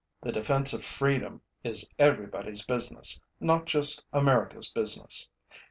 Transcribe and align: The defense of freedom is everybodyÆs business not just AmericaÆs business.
The 0.21 0.31
defense 0.31 0.73
of 0.73 0.83
freedom 0.83 1.43
is 1.63 1.87
everybodyÆs 1.99 2.65
business 2.65 3.19
not 3.39 3.65
just 3.67 4.03
AmericaÆs 4.11 4.73
business. 4.73 5.29